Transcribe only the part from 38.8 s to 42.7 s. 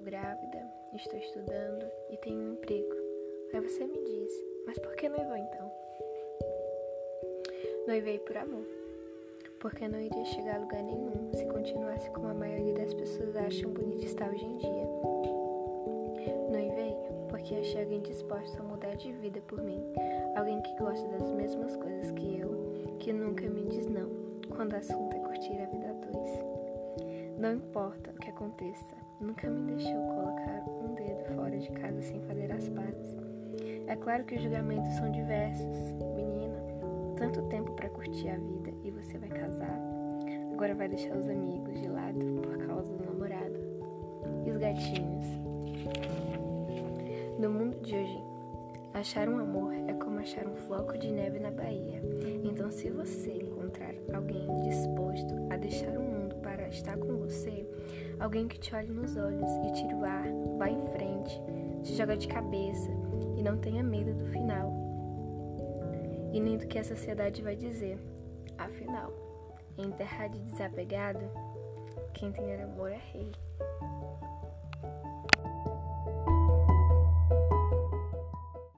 e você vai casar. Agora vai deixar os amigos de lado por